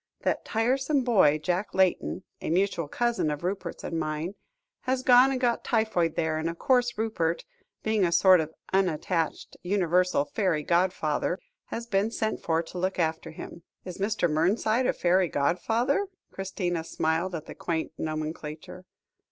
That 0.21 0.43
tiresome 0.45 1.03
boy, 1.03 1.37
Jack 1.37 1.75
Layton, 1.75 2.23
a 2.41 2.49
mutual 2.49 2.87
cousin 2.87 3.29
of 3.29 3.43
Rupert's 3.43 3.83
and 3.83 3.99
mine, 3.99 4.33
has 4.79 5.03
gone 5.03 5.29
and 5.31 5.39
got 5.39 5.63
typhoid 5.63 6.15
there, 6.15 6.39
and 6.39 6.49
of 6.49 6.57
course 6.57 6.97
Rupert, 6.97 7.45
being 7.83 8.03
a 8.03 8.11
sort 8.11 8.39
of 8.39 8.51
unattached, 8.73 9.57
universal 9.61 10.25
fairy 10.25 10.63
godfather, 10.63 11.37
has 11.65 11.85
been 11.85 12.09
sent 12.09 12.41
for 12.41 12.63
to 12.63 12.79
look 12.79 12.97
after 12.97 13.29
him." 13.29 13.61
"Is 13.85 13.99
Mr. 13.99 14.27
Mernside 14.27 14.87
a 14.87 14.93
fairy 14.93 15.27
godfather?" 15.27 16.07
Christina 16.31 16.83
smiled 16.83 17.35
at 17.35 17.45
the 17.45 17.53
quaint 17.53 17.91
nomenclature. 17.99 18.85